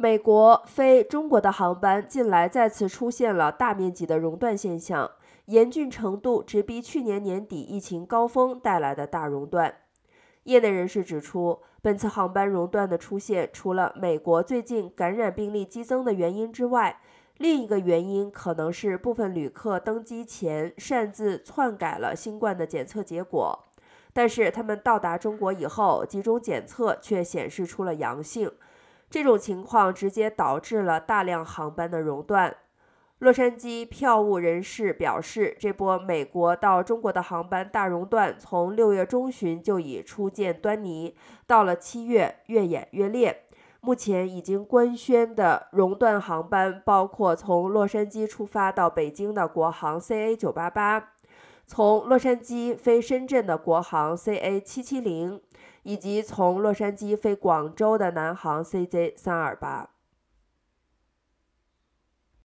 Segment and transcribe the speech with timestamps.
[0.00, 5.10] 美国飞中国的航班近来再次出现了大面积的熔断现象，
[5.46, 9.74] 严峻程度直逼去年年底疫情高峰带来的大熔断。
[10.44, 17.00] 业内人士指出，本次航班熔断的出现，除了美国最近感染病例激增的原因之外，
[17.38, 23.64] 另一个原因可能是部分旅客登机前擅自篡改了新冠的检测结果，
[24.12, 28.48] 但是他们到达中国以后，集中检测却显示出了阳性。
[29.10, 32.56] 这种情况直接导致了大量航班的熔断。
[33.20, 43.44] 洛杉矶票务人士表示，这波美国到中国的航班大熔断从六月中旬就已初见端倪，到了七月越演越烈。
[43.80, 51.14] 目前已经官宣的熔断航班包括从洛杉矶出发到北京的国航 CA 九八八，
[51.68, 55.40] 从洛杉矶飞深圳的国航 CA 七七零。
[55.88, 59.88] 以及从洛杉矶飞广州的南航 CZ 三二八。